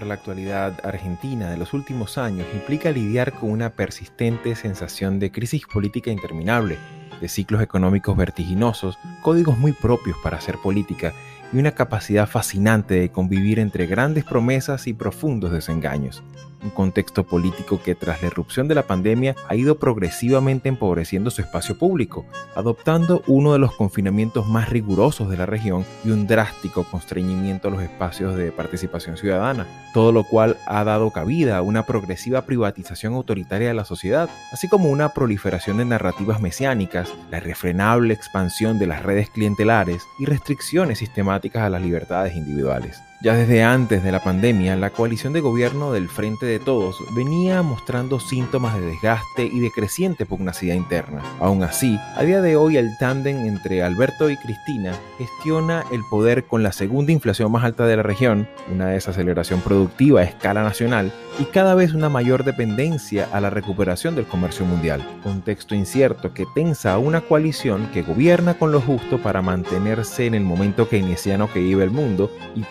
[0.00, 5.66] La actualidad argentina de los últimos años implica lidiar con una persistente sensación de crisis
[5.66, 6.78] política interminable,
[7.20, 11.12] de ciclos económicos vertiginosos, códigos muy propios para hacer política
[11.52, 16.22] y una capacidad fascinante de convivir entre grandes promesas y profundos desengaños
[16.62, 21.40] un contexto político que tras la irrupción de la pandemia ha ido progresivamente empobreciendo su
[21.42, 26.84] espacio público, adoptando uno de los confinamientos más rigurosos de la región y un drástico
[26.84, 31.84] constreñimiento a los espacios de participación ciudadana, todo lo cual ha dado cabida a una
[31.84, 38.14] progresiva privatización autoritaria de la sociedad, así como una proliferación de narrativas mesiánicas, la irrefrenable
[38.14, 43.02] expansión de las redes clientelares y restricciones sistemáticas a las libertades individuales.
[43.22, 47.62] Ya desde antes de la pandemia, la coalición de gobierno del Frente de Todos venía
[47.62, 51.22] mostrando síntomas de desgaste y de creciente pugnacidad interna.
[51.38, 56.46] Aún así, a día de hoy el tándem entre Alberto y Cristina gestiona el poder
[56.46, 61.12] con la segunda inflación más alta de la región, una desaceleración productiva a escala nacional
[61.38, 65.00] y cada vez una mayor dependencia a la recuperación del comercio mundial.
[65.22, 70.34] Contexto incierto que tensa a una coalición que gobierna con lo justo para mantenerse en
[70.34, 72.64] el momento keynesiano que vive el mundo y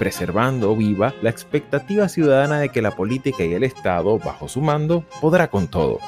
[0.75, 5.49] viva la expectativa ciudadana de que la política y el Estado, bajo su mando, podrá
[5.49, 5.99] con todo.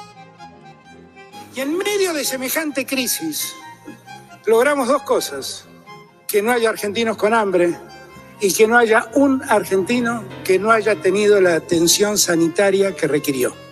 [1.54, 3.54] Y en medio de semejante crisis,
[4.46, 5.66] logramos dos cosas.
[6.26, 7.76] Que no haya argentinos con hambre
[8.40, 13.63] y que no haya un argentino que no haya tenido la atención sanitaria que requirió.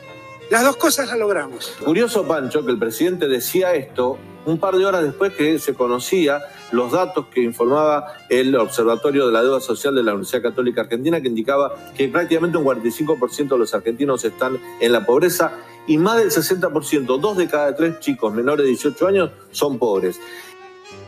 [0.52, 1.72] Las dos cosas las logramos.
[1.82, 6.42] Curioso, Pancho, que el presidente decía esto un par de horas después que se conocía
[6.72, 11.22] los datos que informaba el Observatorio de la Deuda Social de la Universidad Católica Argentina,
[11.22, 15.52] que indicaba que prácticamente un 45% de los argentinos están en la pobreza
[15.86, 20.20] y más del 60%, dos de cada tres chicos menores de 18 años, son pobres.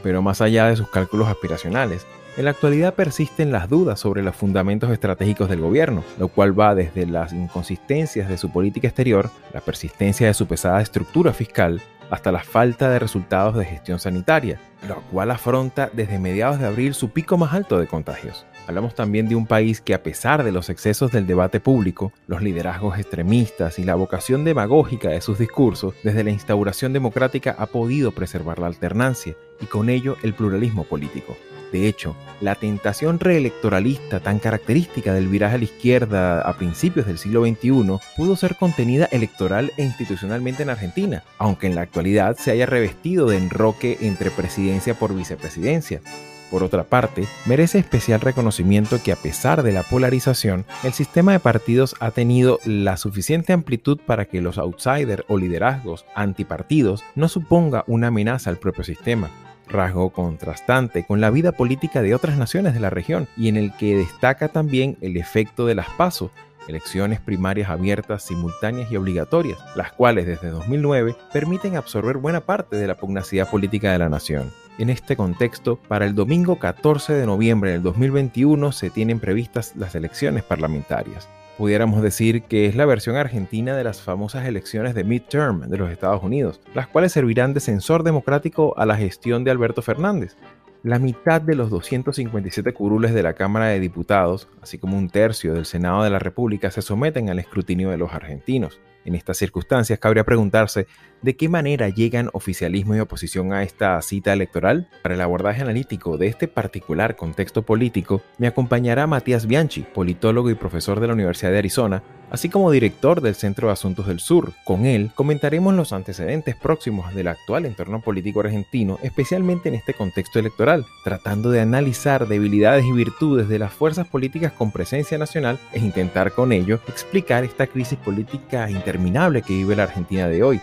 [0.02, 2.06] Pero más allá de sus cálculos aspiracionales,
[2.36, 6.74] en la actualidad persisten las dudas sobre los fundamentos estratégicos del gobierno, lo cual va
[6.74, 11.80] desde las inconsistencias de su política exterior, la persistencia de su pesada estructura fiscal,
[12.10, 14.58] hasta la falta de resultados de gestión sanitaria,
[14.88, 18.44] lo cual afronta desde mediados de abril su pico más alto de contagios.
[18.66, 22.42] Hablamos también de un país que a pesar de los excesos del debate público, los
[22.42, 28.10] liderazgos extremistas y la vocación demagógica de sus discursos, desde la instauración democrática ha podido
[28.12, 31.36] preservar la alternancia y con ello el pluralismo político.
[31.74, 37.18] De hecho, la tentación reelectoralista tan característica del viraje a la izquierda a principios del
[37.18, 42.52] siglo XXI pudo ser contenida electoral e institucionalmente en Argentina, aunque en la actualidad se
[42.52, 46.00] haya revestido de enroque entre presidencia por vicepresidencia.
[46.48, 51.40] Por otra parte, merece especial reconocimiento que a pesar de la polarización, el sistema de
[51.40, 57.82] partidos ha tenido la suficiente amplitud para que los outsiders o liderazgos antipartidos no suponga
[57.88, 59.28] una amenaza al propio sistema
[59.74, 63.72] rasgo contrastante con la vida política de otras naciones de la región y en el
[63.76, 66.30] que destaca también el efecto de las PASO,
[66.68, 72.86] elecciones primarias abiertas, simultáneas y obligatorias, las cuales desde 2009 permiten absorber buena parte de
[72.86, 74.50] la pugnacidad política de la nación.
[74.78, 79.94] En este contexto, para el domingo 14 de noviembre del 2021 se tienen previstas las
[79.94, 85.68] elecciones parlamentarias pudiéramos decir que es la versión argentina de las famosas elecciones de midterm
[85.68, 89.82] de los Estados Unidos, las cuales servirán de censor democrático a la gestión de Alberto
[89.82, 90.36] Fernández.
[90.82, 95.54] La mitad de los 257 curules de la Cámara de Diputados, así como un tercio
[95.54, 98.78] del Senado de la República, se someten al escrutinio de los argentinos.
[99.04, 100.86] En estas circunstancias, cabría preguntarse
[101.20, 104.88] de qué manera llegan oficialismo y oposición a esta cita electoral.
[105.02, 110.54] Para el abordaje analítico de este particular contexto político, me acompañará Matías Bianchi, politólogo y
[110.54, 114.52] profesor de la Universidad de Arizona, así como director del Centro de Asuntos del Sur.
[114.64, 120.38] Con él comentaremos los antecedentes próximos del actual entorno político argentino, especialmente en este contexto
[120.38, 125.78] electoral, tratando de analizar debilidades y virtudes de las fuerzas políticas con presencia nacional e
[125.78, 130.60] intentar con ello explicar esta crisis política interminable que vive la Argentina de hoy.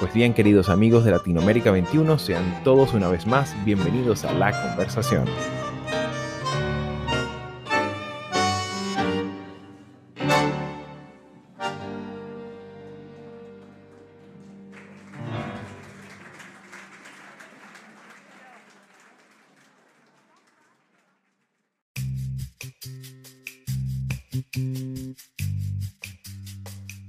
[0.00, 4.50] Pues bien, queridos amigos de Latinoamérica 21, sean todos una vez más bienvenidos a la
[4.50, 5.26] conversación.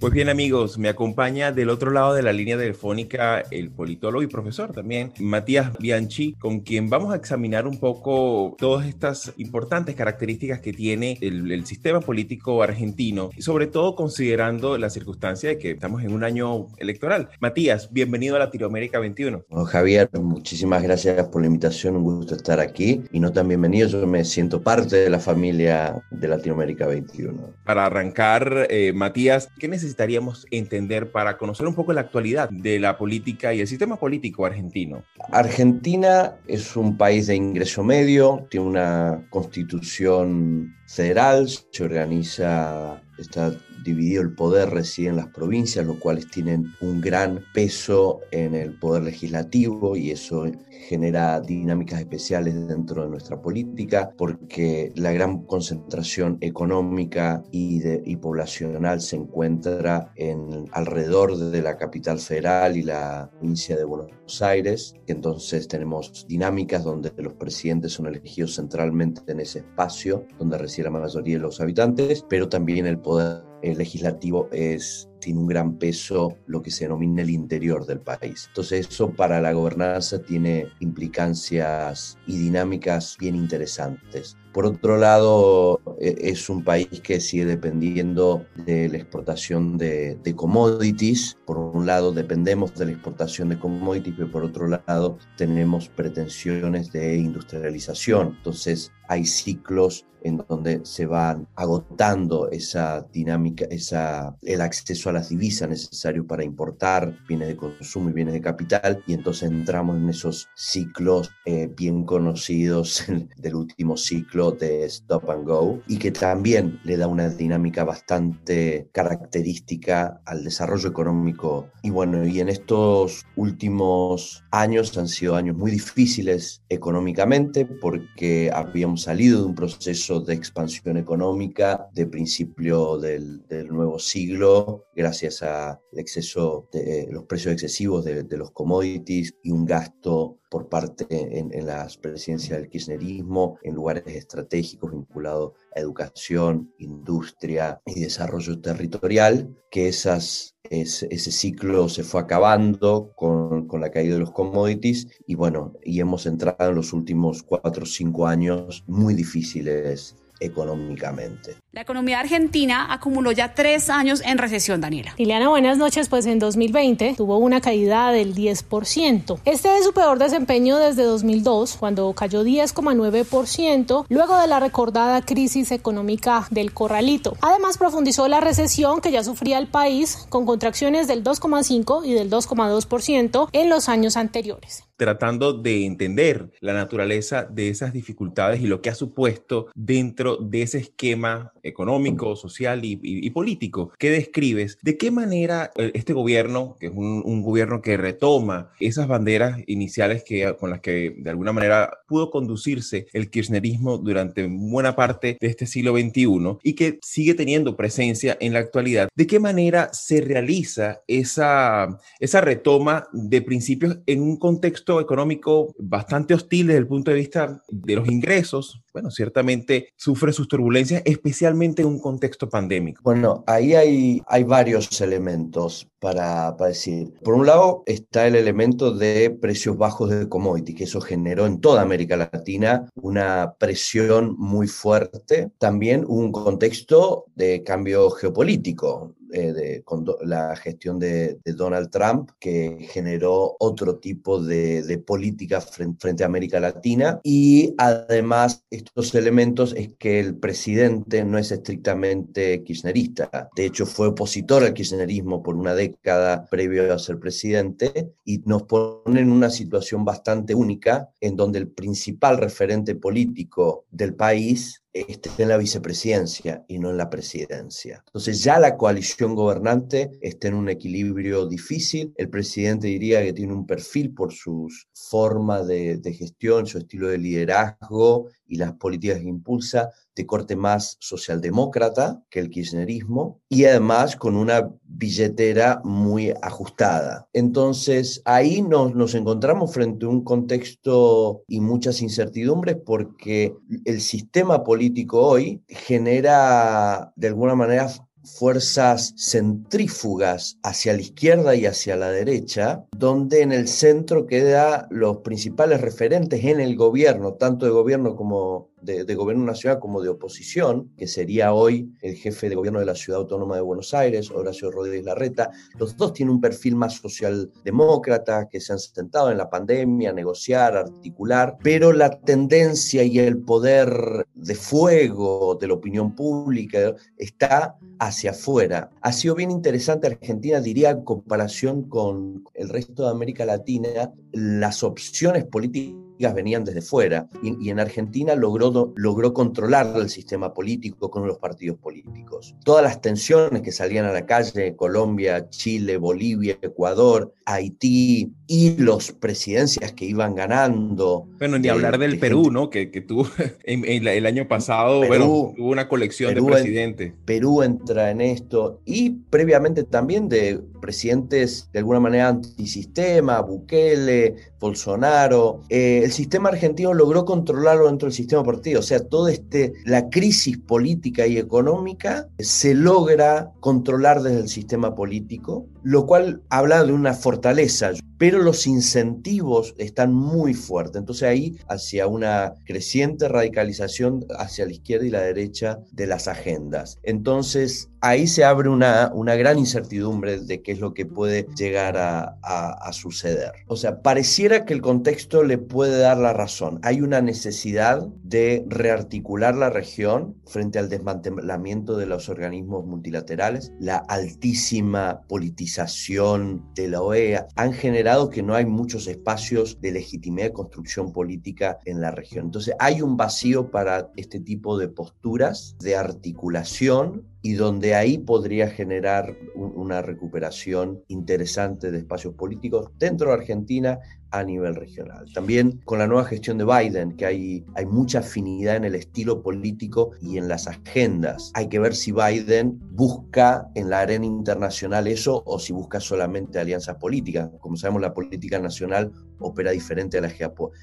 [0.07, 4.27] Pues bien amigos, me acompaña del otro lado de la línea telefónica el politólogo y
[4.27, 10.62] profesor también, Matías Bianchi, con quien vamos a examinar un poco todas estas importantes características
[10.62, 16.01] que tiene el, sistema político argentino, y sobre todo considerando la circunstancia de que estamos
[16.01, 17.27] en un año electoral.
[17.42, 19.44] Matías, bienvenido a Latinoamérica 21.
[19.65, 24.07] Javier, muchísimas gracias por la invitación, un gusto estar aquí y no tan bienvenido, yo
[24.07, 27.56] me siento parte de la familia de Latinoamérica 21.
[27.65, 29.96] Para arrancar, eh, Matías, ¿qué necesitas?
[29.97, 34.45] Necesitaríamos entender para conocer un poco la actualidad de la política y el sistema político
[34.45, 35.03] argentino?
[35.31, 44.22] Argentina es un país de ingreso medio, tiene una constitución federal, se organiza, está dividido
[44.22, 49.04] el poder, reside en las provincias, los cuales tienen un gran peso en el poder
[49.04, 50.46] legislativo y eso
[50.88, 59.02] genera dinámicas especiales dentro de nuestra política porque la gran concentración económica y, y poblacional
[59.02, 64.96] se encuentra en alrededor de la capital federal y la provincia de Buenos Aires.
[65.08, 71.00] Entonces tenemos dinámicas donde los presidentes son elegidos centralmente en ese espacio donde reside la
[71.00, 76.62] mayoría de los habitantes, pero también el poder legislativo es tiene un gran peso lo
[76.62, 78.45] que se denomina el interior del país.
[78.50, 84.38] Entonces eso para la gobernanza tiene implicancias y dinámicas bien interesantes.
[84.54, 91.38] Por otro lado, e, es un país que sigue dependiendo de la exportación de, commodities.
[91.45, 96.92] Por un lado, dependemos de la exportación de commodities, pero por otro lado, tenemos pretensiones
[96.92, 98.36] de industrialización.
[98.38, 105.30] Entonces, hay ciclos en donde se van agotando esa dinámica, esa, el acceso a las
[105.30, 110.09] divisas necesario para importar bienes de consumo y bienes de capital, y entonces entramos en
[110.09, 113.06] esos ciclos eh, bien conocidos
[113.38, 118.89] del último ciclo de Stop and Go y que también le da una dinámica bastante
[118.92, 121.69] característica al desarrollo económico.
[121.81, 128.96] Y bueno, y en estos últimos años han sido años muy difíciles económicamente porque habíamos
[128.97, 136.67] salido de un proceso de expansión económica de principio del, nuevo siglo gracias al exceso
[136.71, 142.59] de los precios excesivos de, los commodities y un gasto por parte en, las presidencias
[142.59, 151.08] del kirchnerismo en lugares estratégicos vinculados a educación, industria y desarrollo territorial, que esas, ese,
[151.12, 156.00] ese ciclo se fue acabando con, con, la caída de los commodities y bueno, y
[156.00, 161.56] hemos entrado en los últimos cuatro o cinco años muy difíciles económicamente.
[161.72, 165.13] La economía argentina acumuló ya tres años en recesión, Daniela.
[165.18, 166.10] Liliana, buenas noches.
[166.10, 169.42] Pues en 2020 tuvo una caída del 10%.
[169.45, 175.72] Este es su peor desempeño desde 2002, cuando cayó 10,9%, luego de la recordada crisis
[175.72, 177.38] económica del corralito.
[177.42, 182.31] Además, profundizó la recesión que ya sufría el país, con contracciones del 2,5 y del
[182.31, 188.81] 2,2% en los años anteriores tratando de entender la naturaleza de esas dificultades y lo
[188.81, 194.79] que ha supuesto dentro de ese esquema económico, social y, político que describes.
[194.81, 200.23] ¿De qué manera eh, este gobierno, que es un, gobierno que retoma esas banderas iniciales
[200.23, 205.47] que, con las que de alguna manera pudo conducirse el kirchnerismo durante buena parte de
[205.47, 210.21] este siglo XXI y que sigue teniendo presencia en la actualidad, ¿de qué manera se
[210.21, 217.11] realiza esa, esa retoma de principios en un contexto económico bastante hostil desde el punto
[217.11, 223.01] de vista de los ingresos, bueno, ciertamente sufre sus turbulencias, especialmente en un contexto pandémico.
[223.03, 227.13] Bueno, ahí hay, hay varios elementos para, para, decir.
[227.23, 231.61] Por un lado está el elemento de precios bajos de commodity, que eso generó en
[231.61, 235.51] toda América Latina una presión muy fuerte.
[235.59, 239.13] También un contexto de cambio geopolítico.
[239.34, 245.98] Eh, con la gestión de, Donald Trump, que generó otro tipo de, de política frente,
[246.00, 247.19] frente, a América Latina.
[247.24, 253.50] Y además, estos elementos es que el presidente no es estrictamente kirchnerista.
[253.56, 258.64] De hecho, fue opositor al kirchnerismo por una década previo a ser presidente y nos
[258.64, 265.30] pone en una situación bastante única en donde el principal referente político del país esté
[265.44, 268.04] en la vicepresidencia y no en la presidencia.
[268.07, 272.13] Entonces ya la coalición gobernante está en un equilibrio difícil.
[272.16, 277.09] El presidente diría que tiene un perfil por su forma de, de gestión, su estilo
[277.09, 283.66] de liderazgo y las políticas que impulsa de corte más socialdemócrata que el kirchnerismo y
[283.66, 287.30] además con una billetera muy ajustada.
[287.33, 294.63] Entonces ahí nos, nos encontramos frente a un contexto y muchas incertidumbres porque el sistema
[294.63, 297.87] político hoy genera de alguna manera
[298.28, 305.18] fuerzas centrífugas hacia la izquierda y hacia la derecha, donde en el centro queda los
[305.18, 310.92] principales referentes en el gobierno, tanto de gobierno como de, gobierno nacional como de oposición,
[310.98, 314.72] que sería hoy el jefe de gobierno de la Ciudad Autónoma de Buenos Aires, Horacio
[314.72, 315.50] Rodríguez Larreta.
[315.78, 320.14] Los dos tienen un perfil más socialdemócrata, que se han sentado en la pandemia a
[320.14, 327.76] negociar, articular, pero la tendencia y el poder de fuego de la opinión pública está
[328.00, 328.92] hacia afuera.
[329.02, 334.84] Ha sido bien interesante Argentina, diría, en comparación con el resto de América Latina, las
[334.84, 341.28] opciones políticas venían desde fuera y, en Argentina logró, logró controlar el sistema político con
[341.28, 342.56] los partidos políticos.
[342.64, 349.12] Todas las tensiones que salían a la calle, Colombia, Chile, Bolivia, Ecuador, Haití y los
[349.12, 351.28] presidencias que iban ganando.
[351.40, 352.69] Bueno, ni hablar del Perú, ¿no?
[352.69, 353.28] Que, que tuvo
[353.64, 357.14] el año pasado, bueno, tuvo una colección de presidentes.
[357.26, 365.62] Perú entra en esto y previamente también de presidentes de alguna manera antisistema, Bukele, Bolsonaro.
[365.69, 370.10] Eh, el sistema argentino logró controlarlo dentro del sistema partido, o sea, toda este, la
[370.10, 376.91] crisis política y económica se logra controlar desde el sistema político, lo cual habla de
[376.91, 380.97] una fortaleza pero los incentivos están muy fuertes.
[380.97, 386.97] Entonces ahí hacia una creciente radicalización hacia la izquierda y la derecha de las agendas.
[387.03, 391.97] Entonces ahí se abre una, una gran incertidumbre de qué es lo que puede llegar
[391.97, 393.51] a, a, suceder.
[393.67, 396.79] O sea, pareciera que el contexto le puede dar la razón.
[396.83, 403.97] Hay una necesidad de rearticular la región frente al desmantelamiento de los organismos multilaterales, la
[403.97, 410.54] altísima politización de la OEA han generado que no hay muchos espacios de legitimidad de
[410.54, 412.46] construcción política en la región.
[412.46, 418.69] Entonces hay un vacío para este tipo de posturas de articulación y donde ahí podría
[418.69, 423.99] generar una recuperación interesante de espacios políticos dentro de Argentina
[424.31, 425.25] a nivel regional.
[425.33, 429.42] También con la nueva gestión de Biden, que hay, hay mucha afinidad en el estilo
[429.42, 431.54] político y en las agendas.
[431.54, 436.59] Hay que ver si Biden busca en la arena internacional eso o si busca solamente
[436.59, 437.49] alianzas políticas.
[437.61, 440.33] Como sabemos, la política nacional opera diferente a la,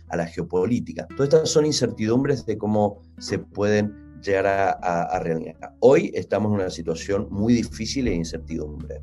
[0.09, 1.07] a la geopolítica.
[1.09, 5.75] Todas estas son incertidumbres de cómo se pueden llegar a, a, realidad.
[5.81, 9.03] Hoy estamos en una situación muy difícil e incertidumbre.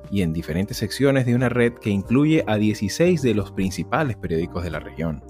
[0.11, 4.63] y en diferentes secciones de una red que incluye a 16 de los principales periódicos
[4.63, 5.23] de la región.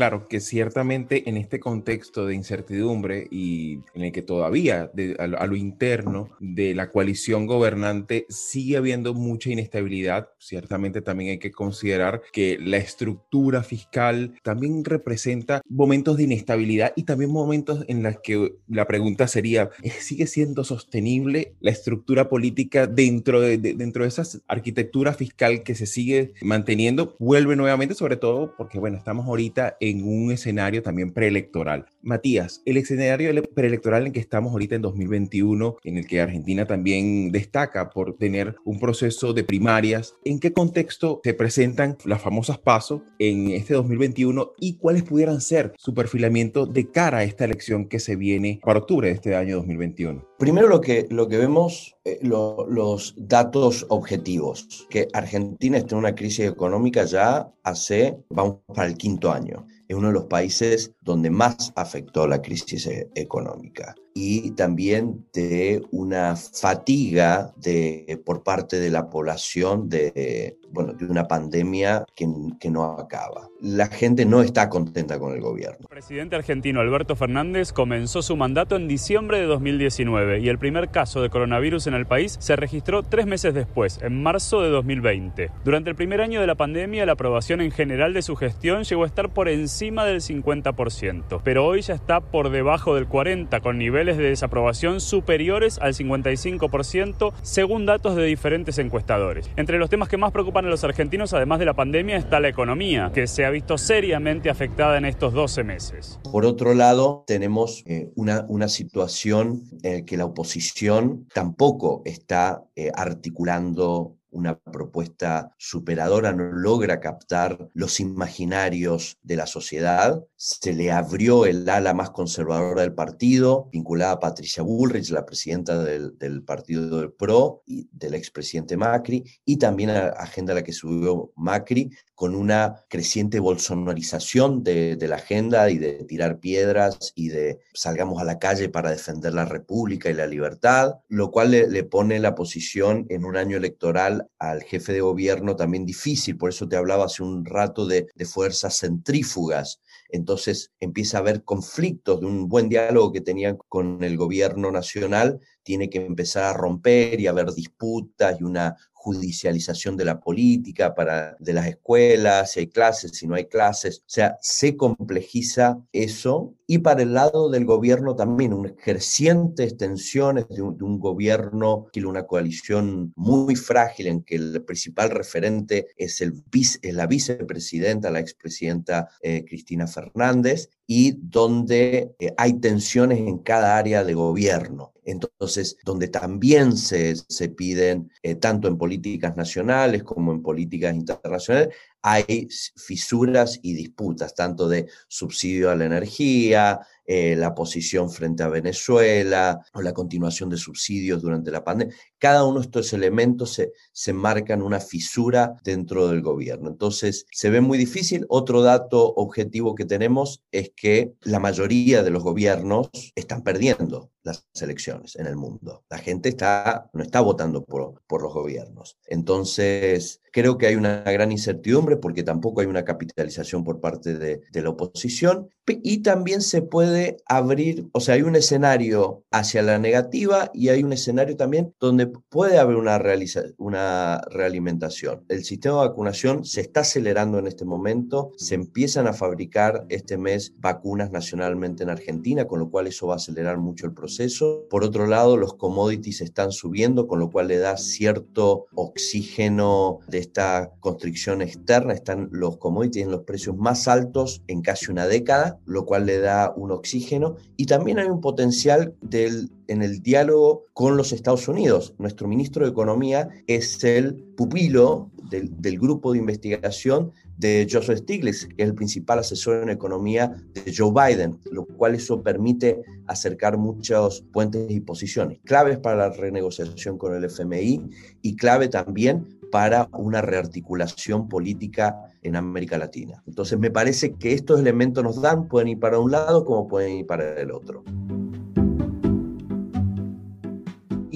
[0.00, 5.56] Claro, que ciertamente en este contexto de incertidumbre y en el que todavía a, lo
[5.56, 12.56] interno de la coalición gobernante sigue habiendo mucha inestabilidad, ciertamente también hay que considerar que
[12.58, 18.86] la estructura fiscal también representa momentos de inestabilidad y también momentos en los que la
[18.86, 19.68] pregunta sería,
[20.00, 25.84] ¿sigue siendo sostenible la estructura política dentro de, dentro de esa arquitectura fiscal que se
[25.84, 27.16] sigue manteniendo?
[27.18, 31.86] Vuelve nuevamente, sobre todo porque, bueno, estamos ahorita en en un escenario también preelectoral.
[32.02, 37.30] Matías, el escenario preelectoral en que estamos ahorita en 2021, en el que Argentina también
[37.30, 43.02] destaca por tener un proceso de primarias, ¿en qué contexto se presentan las famosas pasos
[43.18, 47.98] en este 2021 y cuáles pudieran ser su perfilamiento de cara a esta elección que
[47.98, 50.26] se viene para octubre de este año 2021?
[50.38, 56.14] Primero lo que, lo que vemos, eh, los datos objetivos, que Argentina está en una
[56.14, 59.66] crisis económica ya hace, vamos para el quinto año.
[59.90, 65.82] Es uno de los países donde más afectó la crisis e-, económica y también de
[65.90, 72.26] una fatiga de, por parte de la población de, bueno, de una pandemia que,
[72.58, 73.48] que no acaba.
[73.60, 75.78] La gente no está contenta con el gobierno.
[75.80, 80.90] El presidente argentino Alberto Fernández comenzó su mandato en diciembre de 2019 y el primer
[80.90, 85.50] caso de coronavirus en el país se registró tres meses después, en marzo de 2020.
[85.64, 89.04] Durante el primer año de la pandemia, la aprobación en general de su gestión llegó
[89.04, 93.78] a estar por encima del 50%, pero hoy ya está por debajo del 40%, con
[94.06, 99.50] de desaprobación superiores al 55% según datos de diferentes encuestadores.
[99.56, 102.48] Entre los temas que más preocupan a los argentinos, además de la pandemia, está la
[102.48, 106.18] economía, que se ha visto seriamente afectada en estos 12 meses.
[106.30, 109.62] Por otro lado, tenemos eh, una, una situación
[110.06, 119.18] que la oposición tampoco está eh, articulando una propuesta superadora, no logra captar los imaginarios
[119.22, 120.24] de la sociedad.
[120.36, 125.82] Se le abrió el ala más conservadora del partido, vinculada a Patricia Bullrich, la presidenta
[125.82, 130.62] del, partido del PRO y del expresidente Macri, y también a la agenda a la
[130.62, 131.90] que subió Macri,
[132.20, 138.26] con una creciente bolsonarización de, la agenda y de tirar piedras y de salgamos a
[138.26, 143.06] la calle para defender la república y la libertad, lo cual le pone la posición
[143.08, 147.22] en un año electoral al jefe de gobierno también difícil, por eso te hablaba hace
[147.22, 149.80] un rato de, de fuerzas centrífugas.
[150.10, 155.40] Entonces empieza a haber conflictos de un buen diálogo que tenían con el gobierno nacional,
[155.62, 161.34] tiene que empezar a romper y haber disputas y una judicialización de la política, para,
[161.40, 164.00] de las escuelas, si hay clases, si no hay clases.
[164.00, 166.54] O sea, se complejiza eso.
[166.66, 173.14] Y para el lado del gobierno también, un crecientes tensiones de un, gobierno, una coalición
[173.16, 176.44] muy frágil en que el principal referente es, el
[176.82, 183.78] es la vicepresidenta, la expresidenta eh, Cristina Fernández, y donde eh, hay tensiones en cada
[183.78, 184.92] área de gobierno.
[185.04, 191.76] Entonces, donde también se, se piden, eh, tanto en políticas nacionales como en políticas internacionales,
[192.02, 196.80] hay fisuras y disputas, tanto de subsidio a la energía,
[197.12, 201.92] eh, la posición frente a Venezuela o la continuación de subsidios durante la pandemia.
[202.18, 206.68] Cada uno de estos elementos se, se marcan una fisura dentro del gobierno.
[206.68, 208.26] Entonces, se ve muy difícil.
[208.28, 214.46] Otro dato objetivo que tenemos es que la mayoría de los gobiernos están perdiendo las
[214.60, 215.84] elecciones en el mundo.
[215.90, 218.98] La gente está, no está votando por, por los gobiernos.
[219.06, 224.40] Entonces, creo que hay una gran incertidumbre porque tampoco hay una capitalización por parte de,
[224.52, 230.50] la oposición y también se puede abrir, o sea, hay un escenario hacia la negativa
[230.52, 235.24] y hay un escenario también donde puede haber una, realiza una realimentación.
[235.28, 240.18] El sistema de vacunación se está acelerando en este momento, se empiezan a fabricar este
[240.18, 244.20] mes vacunas nacionalmente en Argentina, con lo cual eso va a acelerar mucho el proceso
[244.68, 250.18] por otro lado, los commodities están subiendo, con lo cual le da cierto oxígeno de
[250.20, 251.92] esta constricción externa.
[251.92, 256.18] Están los commodities en los precios más altos en casi una década, lo cual le
[256.18, 257.36] da un oxígeno.
[257.56, 261.94] Y también hay un potencial del, en el diálogo con los Estados Unidos.
[261.98, 268.46] Nuestro ministro de Economía es el pupilo del, del grupo de investigación de Joseph Stiglitz,
[268.46, 273.56] que es el principal asesor en economía de Joe Biden, lo cual eso permite acercar
[273.56, 277.82] muchos puentes y posiciones, claves para la renegociación con el FMI
[278.20, 283.22] y clave también para una rearticulación política en América Latina.
[283.26, 286.98] Entonces me parece que estos elementos nos dan, pueden ir para un lado como pueden
[286.98, 287.84] ir para el otro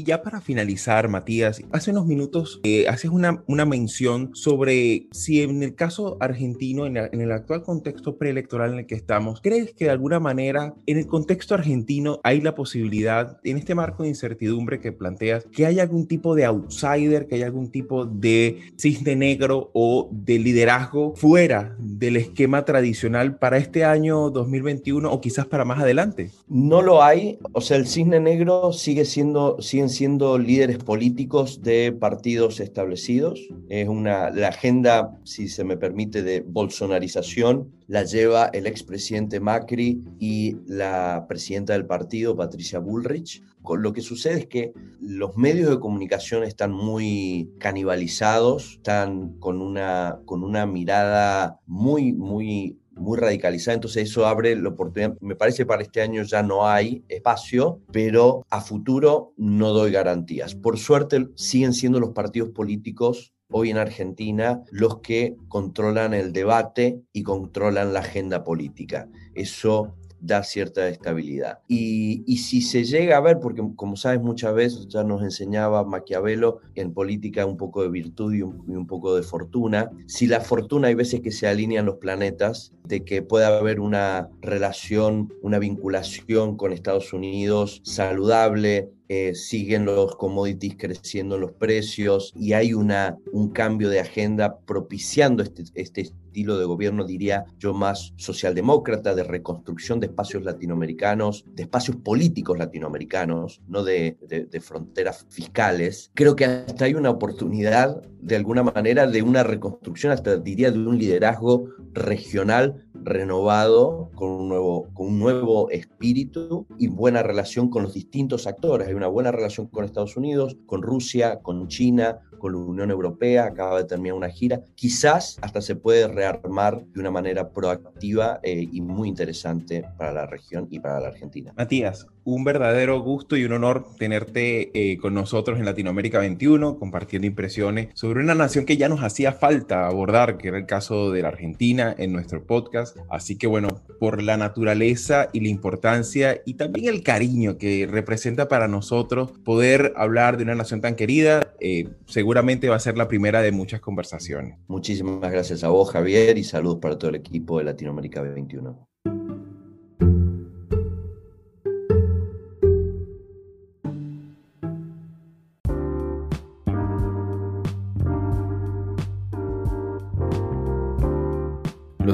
[0.05, 5.63] ya para finalizar, Matías, hace unos minutos eh, haces una, una mención sobre si en
[5.63, 9.87] el caso argentino, en, en, el actual contexto preelectoral en el que estamos, ¿crees que
[9.87, 14.81] de alguna manera en el contexto argentino hay la posibilidad, en este marco de incertidumbre
[14.81, 19.71] que planteas, que haya algún tipo de outsider, que haya algún tipo de cisne negro
[19.73, 25.81] o de liderazgo fuera del esquema tradicional para este año 2021 o quizás para más
[25.81, 26.31] adelante?
[26.49, 31.93] No lo hay, o sea, el cisne negro sigue siendo, siguen siendo líderes políticos de
[31.93, 33.41] partidos establecidos.
[33.69, 40.03] Es una, la agenda, si se me permite, de bolsonarización la lleva el expresidente Macri
[40.19, 43.43] y la presidenta del partido, Patricia Bullrich.
[43.79, 50.21] Lo que sucede es que los medios de comunicación están muy canibalizados, están con una,
[50.25, 55.17] con una mirada muy, muy muy radicalizada, entonces eso abre la oportunidad.
[55.21, 60.55] Me parece para este año ya no hay espacio, pero a futuro no doy garantías.
[60.55, 67.03] Por suerte siguen siendo los partidos políticos hoy en Argentina los que controlan el debate
[67.13, 69.09] y controlan la agenda política.
[69.35, 69.95] Eso
[70.25, 71.59] da cierta estabilidad.
[71.69, 76.61] Y, si se llega a ver, porque como sabes muchas veces ya nos enseñaba Maquiavelo
[76.75, 80.95] en política un poco de virtud y un, poco de fortuna, si la fortuna hay
[80.95, 86.73] veces que se alinean los planetas, de que pueda haber una relación, una vinculación con
[86.73, 93.91] Estados Unidos saludable, eh, siguen los commodities creciendo los precios y hay una, un cambio
[93.91, 100.07] de agenda propiciando este, este estilo de gobierno, diría yo, más socialdemócrata, de reconstrucción de
[100.07, 106.11] espacios latinoamericanos, de espacios políticos latinoamericanos, no de, de fronteras fiscales.
[106.15, 110.79] Creo que hasta hay una oportunidad, de alguna manera, de una reconstrucción, hasta diría de
[110.81, 117.83] un liderazgo regional renovado, con un, nuevo, con un nuevo espíritu y buena relación con
[117.83, 118.89] los distintos actores.
[118.89, 123.47] Hay una buena relación con Estados Unidos, con Rusia, con China, con la Unión Europea,
[123.47, 124.63] acaba de terminar una gira.
[124.75, 130.27] Quizás hasta se puede rearmar de una manera proactiva eh, y muy interesante para la
[130.27, 131.53] región y para la Argentina.
[131.57, 137.27] Matías, un verdadero gusto y un honor tenerte eh, con nosotros en Latinoamérica 21, compartiendo
[137.27, 141.23] impresiones sobre una nación que ya nos hacía falta abordar, que era el caso de
[141.23, 142.97] la Argentina en nuestro podcast.
[143.11, 143.69] Así que bueno,
[144.01, 149.93] por la naturaleza y la importancia y también el cariño que representa para nosotros poder
[149.97, 153.81] hablar de una nación tan querida, eh, seguramente va a ser la primera de muchas
[153.81, 154.59] conversaciones.
[154.67, 158.94] Muchísimas gracias a vos, Javier, y saludos para todo el equipo de Latinoamérica 21.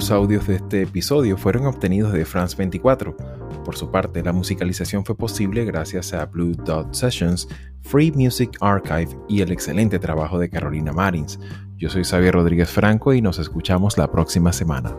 [0.00, 3.14] Los audios de este episodio fueron obtenidos de France 24.
[3.66, 7.46] Por su parte, la musicalización fue posible gracias a Blue Dot Sessions,
[7.82, 11.38] Free Music Archive y el excelente trabajo de Carolina Marins.
[11.76, 14.96] Yo soy Xavier Rodríguez Franco y nos escuchamos la próxima semana.